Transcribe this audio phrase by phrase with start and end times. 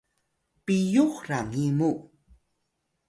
[0.65, 1.91] piyux rangi mu